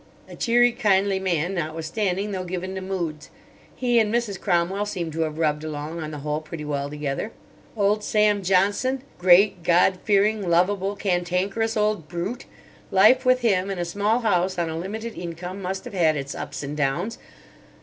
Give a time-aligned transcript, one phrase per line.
[0.27, 3.29] A cheery, kindly man, notwithstanding, though given to moods.
[3.75, 4.41] He and Mrs.
[4.41, 7.31] Cromwell seem to have rubbed along, on the whole, pretty well together.
[7.77, 12.45] Old Sam Johnson—great, God fearing, lovable, cantankerous old brute!
[12.89, 16.33] Life with him, in a small house on a limited income, must have had its
[16.33, 17.19] ups and downs.